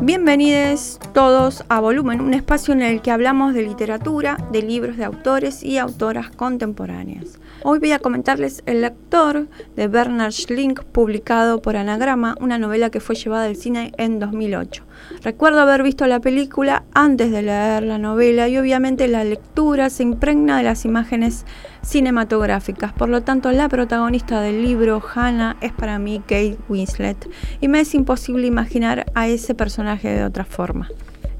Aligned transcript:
Bienvenidos 0.00 1.00
todos 1.12 1.64
a 1.68 1.80
Volumen, 1.80 2.20
un 2.20 2.32
espacio 2.32 2.72
en 2.72 2.82
el 2.82 3.02
que 3.02 3.10
hablamos 3.10 3.52
de 3.52 3.62
literatura, 3.62 4.36
de 4.52 4.62
libros 4.62 4.96
de 4.96 5.04
autores 5.04 5.64
y 5.64 5.76
autoras 5.76 6.30
contemporáneas. 6.30 7.40
Hoy 7.64 7.80
voy 7.80 7.90
a 7.90 7.98
comentarles 7.98 8.62
El 8.66 8.82
lector 8.82 9.48
de 9.74 9.88
Bernard 9.88 10.30
Schlink, 10.30 10.84
publicado 10.84 11.60
por 11.60 11.76
Anagrama, 11.76 12.36
una 12.40 12.58
novela 12.58 12.90
que 12.90 13.00
fue 13.00 13.16
llevada 13.16 13.46
al 13.46 13.56
cine 13.56 13.92
en 13.98 14.20
2008. 14.20 14.84
Recuerdo 15.22 15.60
haber 15.60 15.82
visto 15.82 16.06
la 16.06 16.20
película 16.20 16.84
antes 16.94 17.32
de 17.32 17.42
leer 17.42 17.82
la 17.82 17.98
novela 17.98 18.48
y 18.48 18.56
obviamente 18.58 19.08
la 19.08 19.24
lectura 19.24 19.90
se 19.90 20.04
impregna 20.04 20.58
de 20.58 20.64
las 20.64 20.84
imágenes 20.84 21.44
cinematográficas. 21.82 22.92
Por 22.92 23.08
lo 23.08 23.22
tanto, 23.22 23.50
la 23.50 23.68
protagonista 23.68 24.40
del 24.40 24.62
libro, 24.62 25.02
Hannah, 25.14 25.56
es 25.60 25.72
para 25.72 25.98
mí 25.98 26.20
Kate 26.20 26.58
Winslet 26.68 27.28
y 27.60 27.68
me 27.68 27.80
es 27.80 27.94
imposible 27.94 28.46
imaginar 28.46 29.06
a 29.14 29.28
ese 29.28 29.54
personaje 29.54 29.87
de 29.96 30.24
otra 30.24 30.44
forma. 30.44 30.88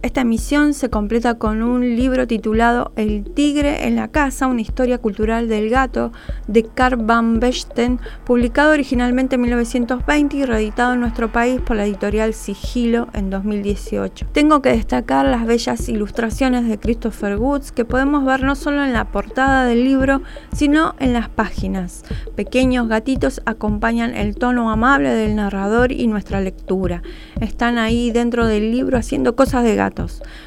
Esta 0.00 0.20
emisión 0.20 0.74
se 0.74 0.90
completa 0.90 1.34
con 1.38 1.60
un 1.60 1.96
libro 1.96 2.28
titulado 2.28 2.92
El 2.94 3.24
tigre 3.24 3.88
en 3.88 3.96
la 3.96 4.06
casa, 4.06 4.46
una 4.46 4.60
historia 4.60 4.98
cultural 4.98 5.48
del 5.48 5.70
gato 5.70 6.12
de 6.46 6.62
Carl 6.62 7.04
van 7.04 7.40
Bechten, 7.40 7.98
publicado 8.24 8.70
originalmente 8.70 9.34
en 9.34 9.40
1920 9.40 10.36
y 10.36 10.44
reeditado 10.44 10.92
en 10.92 11.00
nuestro 11.00 11.32
país 11.32 11.60
por 11.60 11.76
la 11.76 11.84
editorial 11.84 12.32
Sigilo 12.32 13.08
en 13.12 13.28
2018. 13.28 14.26
Tengo 14.30 14.62
que 14.62 14.68
destacar 14.68 15.26
las 15.26 15.44
bellas 15.44 15.88
ilustraciones 15.88 16.68
de 16.68 16.78
Christopher 16.78 17.36
Woods 17.36 17.72
que 17.72 17.84
podemos 17.84 18.24
ver 18.24 18.44
no 18.44 18.54
solo 18.54 18.84
en 18.84 18.92
la 18.92 19.06
portada 19.06 19.64
del 19.64 19.82
libro, 19.82 20.22
sino 20.52 20.94
en 21.00 21.12
las 21.12 21.28
páginas. 21.28 22.04
Pequeños 22.36 22.86
gatitos 22.86 23.42
acompañan 23.46 24.14
el 24.14 24.36
tono 24.36 24.70
amable 24.70 25.08
del 25.08 25.34
narrador 25.34 25.90
y 25.90 26.06
nuestra 26.06 26.40
lectura. 26.40 27.02
Están 27.40 27.78
ahí 27.78 28.12
dentro 28.12 28.46
del 28.46 28.70
libro 28.70 28.96
haciendo 28.96 29.34
cosas 29.34 29.64
de 29.64 29.74
gato 29.74 29.87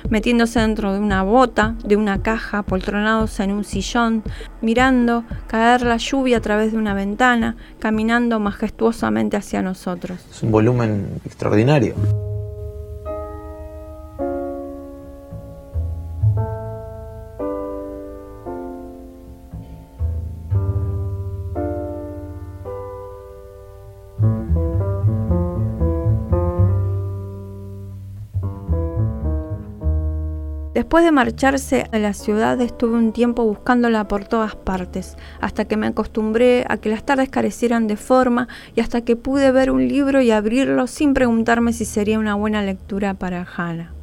metiéndose 0.09 0.59
dentro 0.59 0.93
de 0.93 0.99
una 0.99 1.23
bota, 1.23 1.75
de 1.83 1.95
una 1.95 2.21
caja, 2.21 2.63
poltronados 2.63 3.39
en 3.39 3.51
un 3.51 3.63
sillón, 3.63 4.23
mirando 4.61 5.23
caer 5.47 5.81
la 5.81 5.97
lluvia 5.97 6.37
a 6.37 6.41
través 6.41 6.71
de 6.71 6.77
una 6.77 6.93
ventana, 6.93 7.55
caminando 7.79 8.39
majestuosamente 8.39 9.37
hacia 9.37 9.61
nosotros. 9.61 10.19
Es 10.29 10.43
un 10.43 10.51
volumen 10.51 11.21
extraordinario. 11.25 12.30
Después 30.81 31.05
de 31.05 31.11
marcharse 31.11 31.87
a 31.91 31.99
la 31.99 32.11
ciudad 32.11 32.59
estuve 32.59 32.97
un 32.97 33.13
tiempo 33.13 33.45
buscándola 33.45 34.07
por 34.07 34.25
todas 34.25 34.55
partes, 34.55 35.15
hasta 35.39 35.65
que 35.65 35.77
me 35.77 35.85
acostumbré 35.85 36.65
a 36.67 36.77
que 36.77 36.89
las 36.89 37.05
tardes 37.05 37.29
carecieran 37.29 37.85
de 37.85 37.97
forma 37.97 38.47
y 38.75 38.79
hasta 38.79 39.01
que 39.01 39.15
pude 39.15 39.51
ver 39.51 39.69
un 39.69 39.87
libro 39.87 40.21
y 40.21 40.31
abrirlo 40.31 40.87
sin 40.87 41.13
preguntarme 41.13 41.71
si 41.71 41.85
sería 41.85 42.17
una 42.17 42.33
buena 42.33 42.63
lectura 42.63 43.13
para 43.13 43.45
Hannah. 43.45 43.93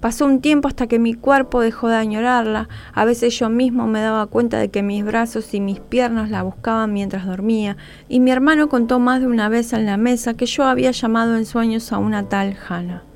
Pasó 0.00 0.26
un 0.26 0.42
tiempo 0.42 0.68
hasta 0.68 0.86
que 0.86 0.98
mi 0.98 1.14
cuerpo 1.14 1.62
dejó 1.62 1.88
de 1.88 1.96
añorarla, 1.96 2.68
a 2.92 3.06
veces 3.06 3.38
yo 3.38 3.48
mismo 3.48 3.86
me 3.86 4.02
daba 4.02 4.26
cuenta 4.26 4.58
de 4.58 4.68
que 4.68 4.82
mis 4.82 5.02
brazos 5.02 5.54
y 5.54 5.60
mis 5.60 5.80
piernas 5.80 6.28
la 6.28 6.42
buscaban 6.42 6.92
mientras 6.92 7.24
dormía, 7.24 7.78
y 8.06 8.20
mi 8.20 8.32
hermano 8.32 8.68
contó 8.68 8.98
más 8.98 9.20
de 9.20 9.28
una 9.28 9.48
vez 9.48 9.72
en 9.72 9.86
la 9.86 9.96
mesa 9.96 10.34
que 10.34 10.44
yo 10.44 10.64
había 10.64 10.90
llamado 10.90 11.38
en 11.38 11.46
sueños 11.46 11.90
a 11.90 11.96
una 11.96 12.28
tal 12.28 12.54
Hannah. 12.68 13.09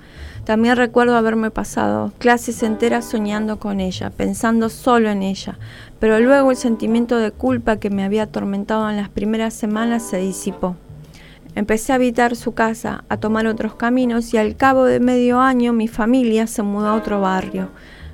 También 0.44 0.76
recuerdo 0.76 1.16
haberme 1.16 1.50
pasado 1.50 2.12
clases 2.18 2.62
enteras 2.62 3.06
soñando 3.06 3.58
con 3.58 3.80
ella, 3.80 4.10
pensando 4.10 4.68
solo 4.68 5.08
en 5.08 5.22
ella, 5.22 5.58
pero 5.98 6.20
luego 6.20 6.50
el 6.50 6.58
sentimiento 6.58 7.16
de 7.16 7.30
culpa 7.30 7.78
que 7.78 7.88
me 7.88 8.04
había 8.04 8.24
atormentado 8.24 8.90
en 8.90 8.98
las 8.98 9.08
primeras 9.08 9.54
semanas 9.54 10.02
se 10.02 10.18
disipó. 10.18 10.76
Empecé 11.54 11.92
a 11.92 11.94
habitar 11.94 12.36
su 12.36 12.52
casa, 12.52 13.04
a 13.08 13.16
tomar 13.16 13.46
otros 13.46 13.74
caminos 13.74 14.34
y 14.34 14.36
al 14.36 14.56
cabo 14.56 14.84
de 14.84 15.00
medio 15.00 15.40
año 15.40 15.72
mi 15.72 15.88
familia 15.88 16.46
se 16.46 16.62
mudó 16.62 16.88
a 16.88 16.94
otro 16.94 17.22
barrio. 17.22 17.70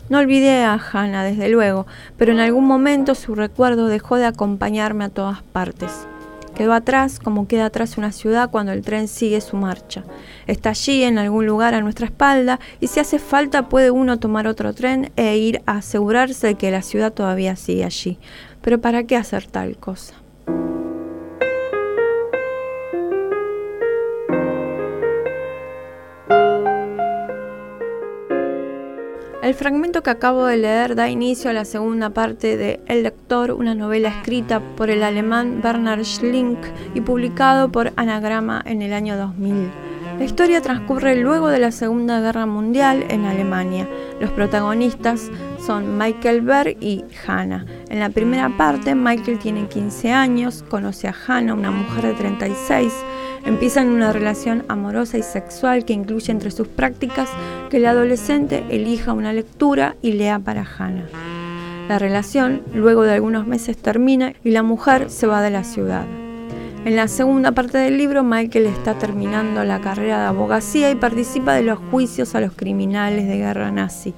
No 0.08 0.18
olvidé 0.18 0.62
a 0.62 0.74
Hannah, 0.74 1.24
desde 1.24 1.48
luego, 1.48 1.86
pero 2.16 2.30
en 2.32 2.38
algún 2.38 2.66
momento 2.66 3.16
su 3.16 3.34
recuerdo 3.34 3.86
dejó 3.86 4.16
de 4.16 4.26
acompañarme 4.26 5.04
a 5.04 5.08
todas 5.08 5.42
partes. 5.42 6.06
Quedó 6.54 6.72
atrás 6.72 7.18
como 7.18 7.46
queda 7.46 7.66
atrás 7.66 7.96
una 7.96 8.12
ciudad 8.12 8.50
cuando 8.50 8.72
el 8.72 8.82
tren 8.82 9.08
sigue 9.08 9.40
su 9.40 9.56
marcha. 9.56 10.04
Está 10.46 10.70
allí 10.70 11.02
en 11.04 11.18
algún 11.18 11.46
lugar 11.46 11.74
a 11.74 11.80
nuestra 11.80 12.06
espalda 12.06 12.60
y 12.80 12.88
si 12.88 13.00
hace 13.00 13.18
falta 13.18 13.68
puede 13.68 13.90
uno 13.90 14.18
tomar 14.18 14.46
otro 14.46 14.74
tren 14.74 15.12
e 15.16 15.36
ir 15.36 15.62
a 15.66 15.78
asegurarse 15.78 16.48
de 16.48 16.54
que 16.56 16.70
la 16.70 16.82
ciudad 16.82 17.12
todavía 17.12 17.56
sigue 17.56 17.84
allí. 17.84 18.18
Pero 18.60 18.80
¿para 18.80 19.04
qué 19.04 19.16
hacer 19.16 19.46
tal 19.46 19.76
cosa? 19.76 20.14
El 29.50 29.56
fragmento 29.56 30.04
que 30.04 30.10
acabo 30.10 30.44
de 30.44 30.58
leer 30.58 30.94
da 30.94 31.08
inicio 31.08 31.50
a 31.50 31.52
la 31.52 31.64
segunda 31.64 32.10
parte 32.10 32.56
de 32.56 32.78
El 32.86 33.02
lector, 33.02 33.50
una 33.50 33.74
novela 33.74 34.08
escrita 34.08 34.60
por 34.60 34.90
el 34.90 35.02
alemán 35.02 35.60
Bernard 35.60 36.04
Schlink 36.04 36.56
y 36.94 37.00
publicado 37.00 37.72
por 37.72 37.92
Anagrama 37.96 38.62
en 38.64 38.80
el 38.80 38.92
año 38.92 39.16
2000. 39.16 39.68
La 40.20 40.24
historia 40.24 40.60
transcurre 40.60 41.16
luego 41.16 41.48
de 41.48 41.58
la 41.58 41.72
Segunda 41.72 42.20
Guerra 42.20 42.46
Mundial 42.46 43.04
en 43.08 43.24
Alemania. 43.24 43.88
Los 44.20 44.30
protagonistas 44.30 45.32
son 45.66 45.98
Michael 45.98 46.42
Berg 46.42 46.76
y 46.80 47.04
Hannah. 47.26 47.66
En 47.88 47.98
la 47.98 48.10
primera 48.10 48.56
parte, 48.56 48.94
Michael 48.94 49.40
tiene 49.40 49.66
15 49.66 50.12
años, 50.12 50.62
conoce 50.68 51.08
a 51.08 51.14
Hannah, 51.26 51.54
una 51.54 51.72
mujer 51.72 52.06
de 52.06 52.12
36, 52.12 52.92
empiezan 53.44 53.88
una 53.88 54.12
relación 54.12 54.64
amorosa 54.68 55.18
y 55.18 55.22
sexual 55.22 55.84
que 55.84 55.92
incluye 55.92 56.32
entre 56.32 56.50
sus 56.50 56.68
prácticas 56.68 57.28
que 57.70 57.78
el 57.78 57.86
adolescente 57.86 58.64
elija 58.70 59.12
una 59.12 59.32
lectura 59.32 59.96
y 60.02 60.12
lea 60.12 60.38
para 60.38 60.64
Hannah. 60.64 61.08
La 61.88 61.98
relación, 61.98 62.62
luego 62.74 63.02
de 63.02 63.14
algunos 63.14 63.46
meses, 63.46 63.76
termina 63.76 64.32
y 64.44 64.50
la 64.50 64.62
mujer 64.62 65.10
se 65.10 65.26
va 65.26 65.42
de 65.42 65.50
la 65.50 65.64
ciudad. 65.64 66.04
En 66.84 66.96
la 66.96 67.08
segunda 67.08 67.52
parte 67.52 67.76
del 67.76 67.98
libro, 67.98 68.24
Michael 68.24 68.66
está 68.66 68.94
terminando 68.94 69.64
la 69.64 69.80
carrera 69.80 70.20
de 70.20 70.26
abogacía 70.28 70.90
y 70.90 70.94
participa 70.94 71.52
de 71.52 71.62
los 71.62 71.78
juicios 71.90 72.34
a 72.34 72.40
los 72.40 72.52
criminales 72.52 73.26
de 73.26 73.36
guerra 73.36 73.70
nazi. 73.70 74.14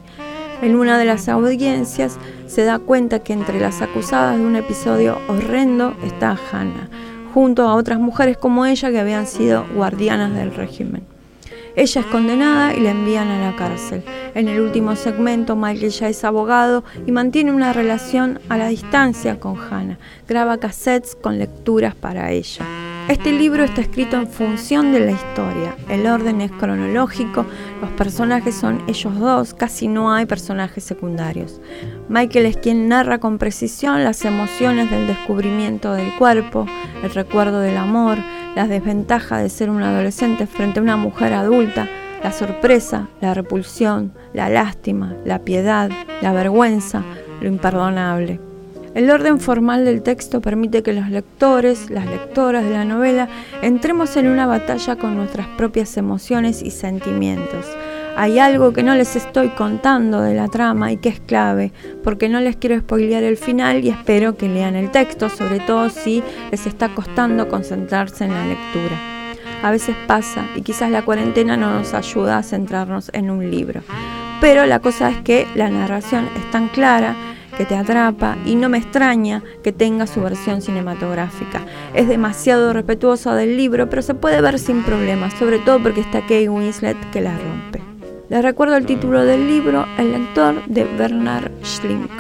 En 0.62 0.77
una 0.77 0.97
de 0.97 1.04
las 1.04 1.28
audiencias 1.28 2.19
se 2.47 2.62
da 2.62 2.78
cuenta 2.78 3.19
que 3.19 3.33
entre 3.33 3.59
las 3.59 3.83
acusadas 3.83 4.39
de 4.39 4.44
un 4.44 4.54
episodio 4.54 5.19
horrendo 5.27 5.97
está 6.04 6.39
Hannah, 6.53 6.89
junto 7.32 7.62
a 7.62 7.75
otras 7.75 7.98
mujeres 7.98 8.37
como 8.37 8.66
ella 8.66 8.91
que 8.91 9.00
habían 9.00 9.26
sido 9.26 9.65
guardianas 9.75 10.34
del 10.34 10.54
régimen. 10.54 11.03
Ella 11.75 12.03
es 12.03 12.06
condenada 12.09 12.75
y 12.75 12.81
la 12.81 12.91
envían 12.91 13.28
a 13.28 13.50
la 13.50 13.56
cárcel. 13.56 14.03
En 14.34 14.48
el 14.48 14.60
último 14.60 14.94
segmento, 14.94 15.56
Michael 15.56 15.91
ya 15.91 16.09
es 16.09 16.22
abogado 16.22 16.84
y 17.06 17.12
mantiene 17.12 17.53
una 17.53 17.72
relación 17.72 18.41
a 18.50 18.59
la 18.59 18.69
distancia 18.69 19.41
con 19.41 19.56
Hannah. 19.59 19.98
Graba 20.28 20.59
cassettes 20.59 21.16
con 21.16 21.38
lecturas 21.38 21.94
para 21.94 22.31
ella. 22.31 22.66
Este 23.08 23.32
libro 23.32 23.64
está 23.64 23.80
escrito 23.80 24.16
en 24.16 24.28
función 24.28 24.92
de 24.92 25.00
la 25.00 25.10
historia. 25.10 25.77
El 25.88 26.06
orden 26.06 26.41
es 26.41 26.53
cronológico, 26.53 27.44
los 27.80 27.91
personajes 27.91 28.54
son 28.54 28.80
ellos 28.86 29.18
dos, 29.18 29.54
casi 29.54 29.88
no 29.88 30.12
hay 30.12 30.24
personajes 30.24 30.84
secundarios. 30.84 31.60
Michael 32.09 32.47
es 32.47 32.56
quien 32.56 32.88
narra 32.88 33.18
con 33.18 33.38
precisión 33.38 34.04
las 34.04 34.24
emociones 34.24 34.91
del 34.91 35.09
descubrimiento 35.09 35.92
del 35.94 36.16
cuerpo, 36.16 36.66
el 37.03 37.10
recuerdo 37.10 37.59
del 37.59 37.77
amor, 37.77 38.18
las 38.54 38.68
desventajas 38.68 39.42
de 39.42 39.48
ser 39.48 39.68
un 39.68 39.82
adolescente 39.82 40.47
frente 40.47 40.78
a 40.78 40.82
una 40.82 40.97
mujer 40.97 41.32
adulta, 41.32 41.88
la 42.22 42.32
sorpresa, 42.32 43.09
la 43.21 43.34
repulsión, 43.34 44.12
la 44.32 44.48
lástima, 44.48 45.16
la 45.24 45.41
piedad, 45.41 45.91
la 46.21 46.32
vergüenza, 46.32 47.03
lo 47.41 47.48
imperdonable. 47.48 48.52
El 48.94 49.10
orden 49.10 49.41
formal 49.41 49.86
del 49.86 50.03
texto 50.03 50.42
permite 50.42 50.83
que 50.83 50.92
los 50.92 51.09
lectores, 51.09 51.89
las 51.89 52.04
lectoras 52.04 52.62
de 52.62 52.72
la 52.72 52.84
novela, 52.84 53.27
entremos 53.62 54.18
en 54.18 54.28
una 54.28 54.44
batalla 54.44 54.97
con 54.97 55.16
nuestras 55.16 55.47
propias 55.56 55.97
emociones 55.97 56.62
y 56.62 56.71
sentimientos. 56.71 57.66
Hay 58.18 58.39
algo 58.39 58.74
que 58.74 58.83
no 58.83 58.94
les 58.94 59.16
estoy 59.16 59.48
contando 59.48 60.21
de 60.21 60.34
la 60.34 60.48
trama 60.48 60.92
y 60.92 60.98
que 60.98 61.09
es 61.09 61.21
clave, 61.21 61.72
porque 62.04 62.28
no 62.28 62.41
les 62.41 62.56
quiero 62.56 62.78
spoilear 62.78 63.22
el 63.22 63.39
final 63.39 63.83
y 63.83 63.89
espero 63.89 64.36
que 64.36 64.50
lean 64.50 64.77
el 64.77 64.91
texto, 64.91 65.30
sobre 65.30 65.60
todo 65.60 65.89
si 65.89 66.22
les 66.50 66.66
está 66.66 66.94
costando 66.94 67.48
concentrarse 67.48 68.24
en 68.24 68.34
la 68.34 68.47
lectura. 68.47 69.00
A 69.62 69.71
veces 69.71 69.97
pasa 70.06 70.44
y 70.54 70.60
quizás 70.60 70.91
la 70.91 71.03
cuarentena 71.03 71.56
no 71.56 71.72
nos 71.72 71.94
ayuda 71.94 72.36
a 72.36 72.42
centrarnos 72.42 73.10
en 73.15 73.30
un 73.30 73.50
libro. 73.50 73.80
Pero 74.42 74.66
la 74.66 74.80
cosa 74.80 75.09
es 75.09 75.18
que 75.22 75.47
la 75.54 75.71
narración 75.71 76.28
es 76.36 76.50
tan 76.50 76.68
clara 76.68 77.16
que 77.57 77.65
te 77.65 77.77
atrapa 77.77 78.37
y 78.45 78.54
no 78.54 78.69
me 78.69 78.78
extraña 78.78 79.43
que 79.63 79.72
tenga 79.72 80.07
su 80.07 80.22
versión 80.22 80.63
cinematográfica. 80.63 81.63
Es 81.95 82.09
demasiado 82.09 82.72
respetuosa 82.72 83.34
del 83.34 83.57
libro, 83.57 83.89
pero 83.89 84.03
se 84.03 84.15
puede 84.15 84.41
ver 84.41 84.59
sin 84.59 84.83
problemas, 84.83 85.34
sobre 85.34 85.59
todo 85.59 85.83
porque 85.83 86.01
está 86.01 86.21
Kate 86.21 86.49
Winslet 86.49 87.10
que 87.10 87.21
la 87.21 87.37
rompe. 87.37 87.83
Les 88.28 88.43
recuerdo 88.43 88.77
el 88.77 88.87
título 88.87 89.25
del 89.25 89.47
libro, 89.47 89.84
El 89.99 90.13
lector 90.13 90.65
de 90.66 90.84
Bernard 90.84 91.51
Schlink. 91.63 92.10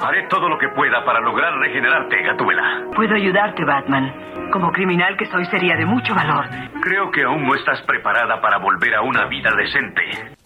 Haré 0.00 0.26
todo 0.28 0.48
lo 0.48 0.58
que 0.58 0.68
pueda 0.70 1.04
para 1.04 1.20
lograr 1.20 1.52
regenerarte, 1.58 2.22
Gatúbela. 2.22 2.86
Puedo 2.96 3.14
ayudarte, 3.14 3.64
Batman. 3.64 4.12
Como 4.50 4.72
criminal 4.72 5.16
que 5.16 5.26
soy 5.26 5.44
sería 5.46 5.76
de 5.76 5.86
mucho 5.86 6.14
valor. 6.14 6.46
Creo 6.80 7.10
que 7.12 7.22
aún 7.22 7.46
no 7.46 7.54
estás 7.54 7.80
preparada 7.82 8.40
para 8.40 8.58
volver 8.58 8.94
a 8.94 9.02
una 9.02 9.26
vida 9.26 9.50
decente. 9.54 10.39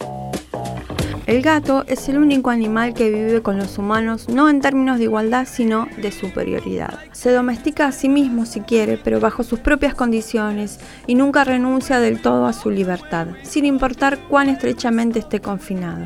El 1.25 1.41
gato 1.41 1.85
es 1.87 2.07
el 2.07 2.19
único 2.19 2.51
animal 2.51 2.93
que 2.93 3.09
vive 3.09 3.41
con 3.41 3.57
los 3.57 3.79
humanos 3.79 4.29
no 4.29 4.47
en 4.47 4.61
términos 4.61 4.99
de 4.99 5.05
igualdad, 5.05 5.47
sino 5.49 5.87
de 5.97 6.11
superioridad. 6.11 6.99
Se 7.13 7.31
domestica 7.31 7.87
a 7.87 7.91
sí 7.91 8.09
mismo 8.09 8.45
si 8.45 8.59
quiere, 8.61 8.99
pero 9.03 9.19
bajo 9.19 9.43
sus 9.43 9.59
propias 9.59 9.95
condiciones 9.95 10.79
y 11.07 11.15
nunca 11.15 11.43
renuncia 11.43 11.99
del 11.99 12.21
todo 12.21 12.45
a 12.45 12.53
su 12.53 12.69
libertad, 12.69 13.29
sin 13.41 13.65
importar 13.65 14.19
cuán 14.27 14.49
estrechamente 14.49 15.17
esté 15.17 15.41
confinado. 15.41 16.05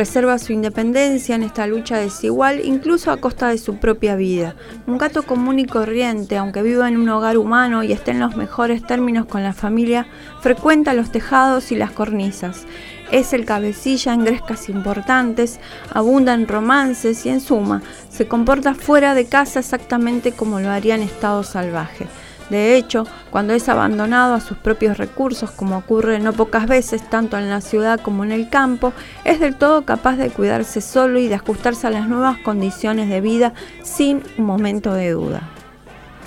Preserva 0.00 0.38
su 0.38 0.54
independencia 0.54 1.34
en 1.34 1.42
esta 1.42 1.66
lucha 1.66 1.98
desigual, 1.98 2.64
incluso 2.64 3.10
a 3.10 3.18
costa 3.18 3.48
de 3.48 3.58
su 3.58 3.76
propia 3.76 4.16
vida. 4.16 4.54
Un 4.86 4.96
gato 4.96 5.24
común 5.24 5.58
y 5.58 5.66
corriente, 5.66 6.38
aunque 6.38 6.62
viva 6.62 6.88
en 6.88 6.96
un 6.96 7.10
hogar 7.10 7.36
humano 7.36 7.82
y 7.82 7.92
esté 7.92 8.12
en 8.12 8.20
los 8.20 8.34
mejores 8.34 8.82
términos 8.82 9.26
con 9.26 9.42
la 9.42 9.52
familia, 9.52 10.06
frecuenta 10.40 10.94
los 10.94 11.12
tejados 11.12 11.70
y 11.70 11.76
las 11.76 11.90
cornisas. 11.90 12.64
Es 13.12 13.34
el 13.34 13.44
cabecilla 13.44 14.14
en 14.14 14.24
grescas 14.24 14.70
importantes, 14.70 15.60
abunda 15.92 16.32
en 16.32 16.48
romances 16.48 17.26
y 17.26 17.28
en 17.28 17.42
suma, 17.42 17.82
se 18.08 18.26
comporta 18.26 18.72
fuera 18.72 19.12
de 19.12 19.26
casa 19.26 19.60
exactamente 19.60 20.32
como 20.32 20.60
lo 20.60 20.70
haría 20.70 20.94
en 20.94 21.02
estado 21.02 21.42
salvaje. 21.42 22.06
De 22.50 22.76
hecho, 22.76 23.06
cuando 23.30 23.52
es 23.54 23.68
abandonado 23.68 24.34
a 24.34 24.40
sus 24.40 24.58
propios 24.58 24.98
recursos, 24.98 25.50
como 25.52 25.78
ocurre 25.78 26.18
no 26.18 26.32
pocas 26.32 26.66
veces 26.66 27.08
tanto 27.08 27.38
en 27.38 27.48
la 27.48 27.60
ciudad 27.60 28.00
como 28.00 28.24
en 28.24 28.32
el 28.32 28.48
campo, 28.48 28.92
es 29.24 29.40
del 29.40 29.56
todo 29.56 29.84
capaz 29.84 30.16
de 30.16 30.30
cuidarse 30.30 30.80
solo 30.80 31.18
y 31.18 31.28
de 31.28 31.36
ajustarse 31.36 31.86
a 31.86 31.90
las 31.90 32.08
nuevas 32.08 32.38
condiciones 32.38 33.08
de 33.08 33.20
vida 33.20 33.54
sin 33.82 34.22
un 34.36 34.44
momento 34.44 34.92
de 34.92 35.12
duda. 35.12 35.59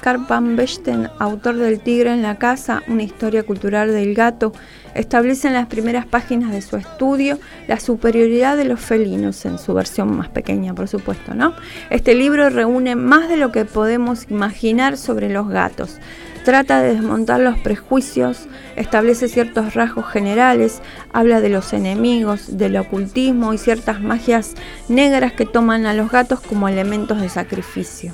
Karl 0.04 0.26
Van 0.28 0.58
Bechten, 0.58 1.08
autor 1.18 1.56
del 1.56 1.80
Tigre 1.80 2.12
en 2.12 2.24
la 2.24 2.36
Casa, 2.36 2.84
una 2.90 3.04
historia 3.04 3.44
cultural 3.44 3.90
del 3.94 4.14
gato, 4.14 4.52
establece 4.96 5.48
en 5.48 5.54
las 5.54 5.68
primeras 5.68 6.06
páginas 6.06 6.52
de 6.52 6.62
su 6.62 6.76
estudio 6.76 7.40
la 7.70 7.80
superioridad 7.80 8.58
de 8.58 8.66
los 8.66 8.82
felinos, 8.82 9.46
en 9.46 9.58
su 9.58 9.74
versión 9.74 10.14
más 10.18 10.28
pequeña, 10.28 10.74
por 10.74 10.90
supuesto, 10.90 11.34
¿no? 11.34 11.56
Este 11.90 12.16
libro 12.16 12.50
reúne 12.50 12.98
más 12.98 13.30
de 13.30 13.38
lo 13.38 13.54
que 13.54 13.64
podemos 13.64 14.30
imaginar 14.30 14.98
sobre 14.98 15.30
los 15.30 15.48
gatos. 15.48 16.00
Trata 16.44 16.82
de 16.82 16.96
desmontar 16.96 17.40
los 17.40 17.58
prejuicios, 17.60 18.48
establece 18.76 19.30
ciertos 19.30 19.74
rasgos 19.74 20.08
generales, 20.08 20.82
habla 21.14 21.40
de 21.40 21.48
los 21.48 21.72
enemigos, 21.72 22.58
del 22.58 22.76
ocultismo 22.76 23.54
y 23.54 23.58
ciertas 23.58 24.02
magias 24.02 24.56
negras 24.90 25.32
que 25.32 25.46
toman 25.46 25.86
a 25.86 25.94
los 25.94 26.12
gatos 26.12 26.42
como 26.42 26.68
elementos 26.68 27.22
de 27.22 27.30
sacrificio. 27.30 28.14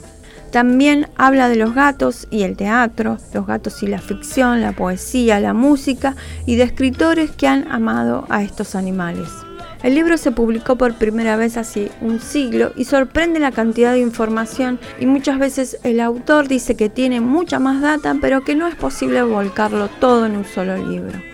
También 0.52 1.08
habla 1.16 1.48
de 1.48 1.56
los 1.56 1.76
gatos 1.76 2.28
y 2.32 2.44
el 2.44 2.58
teatro, 2.58 3.18
los 3.34 3.46
gatos 3.46 3.84
y 3.84 3.88
la 3.88 4.00
ficción, 4.00 4.62
la 4.62 4.72
poesía, 4.72 5.40
la 5.40 5.54
música 5.54 6.16
y 6.46 6.56
de 6.56 6.64
escritores 6.64 7.32
que 7.32 7.48
han 7.48 7.72
amado 7.72 8.26
a 8.30 8.42
estos 8.42 8.74
animales. 8.74 9.30
El 9.84 9.96
libro 9.96 10.18
se 10.18 10.32
publicó 10.32 10.76
por 10.76 10.96
primera 10.96 11.38
vez 11.38 11.56
hace 11.56 11.92
un 12.02 12.20
siglo 12.20 12.74
y 12.76 12.84
sorprende 12.84 13.40
la 13.40 13.52
cantidad 13.52 13.94
de 13.94 14.00
información 14.00 14.80
y 15.00 15.06
muchas 15.06 15.40
veces 15.40 15.78
el 15.84 16.02
autor 16.02 16.48
dice 16.50 16.76
que 16.76 16.90
tiene 16.90 17.22
mucha 17.22 17.60
más 17.60 17.82
data 17.82 18.16
pero 18.20 18.44
que 18.44 18.56
no 18.56 18.68
es 18.68 18.76
posible 18.76 19.22
volcarlo 19.24 19.88
todo 20.00 20.26
en 20.26 20.36
un 20.36 20.46
solo 20.46 20.76
libro. 20.76 21.29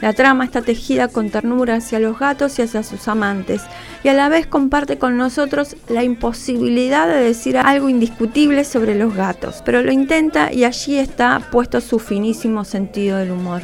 La 0.00 0.12
trama 0.12 0.44
está 0.44 0.62
tejida 0.62 1.08
con 1.08 1.30
ternura 1.30 1.76
hacia 1.76 1.98
los 1.98 2.18
gatos 2.18 2.58
y 2.58 2.62
hacia 2.62 2.84
sus 2.84 3.08
amantes, 3.08 3.62
y 4.04 4.08
a 4.08 4.14
la 4.14 4.28
vez 4.28 4.46
comparte 4.46 4.96
con 4.96 5.16
nosotros 5.16 5.76
la 5.88 6.04
imposibilidad 6.04 7.08
de 7.08 7.16
decir 7.16 7.58
algo 7.58 7.88
indiscutible 7.88 8.64
sobre 8.64 8.94
los 8.94 9.14
gatos, 9.14 9.60
pero 9.64 9.82
lo 9.82 9.90
intenta 9.90 10.52
y 10.52 10.62
allí 10.64 10.98
está 10.98 11.40
puesto 11.50 11.80
su 11.80 11.98
finísimo 11.98 12.64
sentido 12.64 13.18
del 13.18 13.32
humor. 13.32 13.62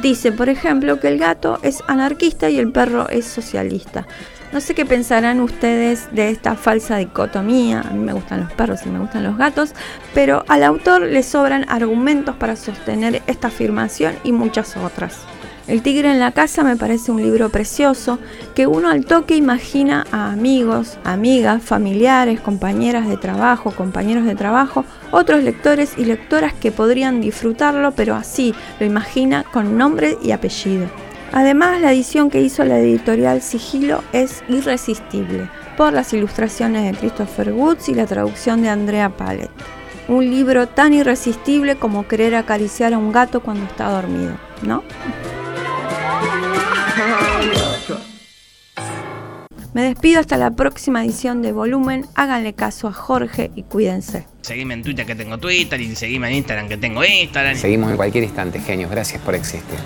Dice, 0.00 0.32
por 0.32 0.48
ejemplo, 0.48 0.98
que 1.00 1.08
el 1.08 1.18
gato 1.18 1.58
es 1.62 1.82
anarquista 1.86 2.48
y 2.48 2.58
el 2.58 2.72
perro 2.72 3.08
es 3.10 3.26
socialista. 3.26 4.06
No 4.52 4.60
sé 4.60 4.74
qué 4.74 4.86
pensarán 4.86 5.40
ustedes 5.40 6.08
de 6.12 6.30
esta 6.30 6.54
falsa 6.54 6.96
dicotomía. 6.96 7.80
A 7.80 7.90
mí 7.90 7.98
me 7.98 8.12
gustan 8.12 8.40
los 8.40 8.52
perros 8.52 8.80
y 8.86 8.88
me 8.88 9.00
gustan 9.00 9.24
los 9.24 9.36
gatos, 9.36 9.74
pero 10.14 10.44
al 10.48 10.62
autor 10.62 11.02
le 11.02 11.22
sobran 11.22 11.66
argumentos 11.68 12.36
para 12.36 12.56
sostener 12.56 13.22
esta 13.26 13.48
afirmación 13.48 14.14
y 14.24 14.32
muchas 14.32 14.76
otras. 14.76 15.22
El 15.66 15.80
tigre 15.80 16.10
en 16.10 16.20
la 16.20 16.32
casa 16.32 16.62
me 16.62 16.76
parece 16.76 17.10
un 17.10 17.22
libro 17.22 17.48
precioso 17.48 18.18
que 18.54 18.66
uno 18.66 18.90
al 18.90 19.06
toque 19.06 19.34
imagina 19.34 20.04
a 20.12 20.30
amigos, 20.30 20.98
amigas, 21.04 21.62
familiares, 21.62 22.38
compañeras 22.38 23.08
de 23.08 23.16
trabajo, 23.16 23.70
compañeros 23.70 24.26
de 24.26 24.34
trabajo, 24.34 24.84
otros 25.10 25.42
lectores 25.42 25.94
y 25.96 26.04
lectoras 26.04 26.52
que 26.52 26.70
podrían 26.70 27.22
disfrutarlo, 27.22 27.92
pero 27.92 28.14
así 28.14 28.54
lo 28.78 28.84
imagina 28.84 29.42
con 29.42 29.78
nombre 29.78 30.18
y 30.22 30.32
apellido. 30.32 30.86
Además, 31.32 31.80
la 31.80 31.92
edición 31.92 32.28
que 32.28 32.42
hizo 32.42 32.62
la 32.64 32.78
editorial 32.78 33.40
Sigilo 33.40 34.04
es 34.12 34.44
irresistible 34.50 35.48
por 35.78 35.94
las 35.94 36.12
ilustraciones 36.12 36.84
de 36.84 36.98
Christopher 36.98 37.52
Woods 37.52 37.88
y 37.88 37.94
la 37.94 38.06
traducción 38.06 38.60
de 38.60 38.68
Andrea 38.68 39.08
Pallet. 39.08 39.50
Un 40.08 40.28
libro 40.28 40.68
tan 40.68 40.92
irresistible 40.92 41.76
como 41.76 42.06
querer 42.06 42.34
acariciar 42.34 42.92
a 42.92 42.98
un 42.98 43.12
gato 43.12 43.40
cuando 43.40 43.64
está 43.64 43.88
dormido, 43.88 44.34
¿no? 44.62 44.82
Me 49.74 49.82
despido 49.82 50.20
hasta 50.20 50.36
la 50.36 50.52
próxima 50.52 51.04
edición 51.04 51.42
de 51.42 51.50
Volumen. 51.50 52.06
Háganle 52.14 52.52
caso 52.52 52.86
a 52.86 52.92
Jorge 52.92 53.50
y 53.56 53.64
cuídense. 53.64 54.24
Seguime 54.42 54.74
en 54.74 54.84
Twitter 54.84 55.04
que 55.04 55.16
tengo 55.16 55.36
Twitter 55.36 55.80
y 55.80 55.96
seguime 55.96 56.28
en 56.28 56.34
Instagram 56.34 56.68
que 56.68 56.76
tengo 56.76 57.04
Instagram. 57.04 57.56
Seguimos 57.56 57.90
en 57.90 57.96
cualquier 57.96 58.22
instante, 58.22 58.60
genios. 58.60 58.88
Gracias 58.88 59.20
por 59.22 59.34
existir. 59.34 59.80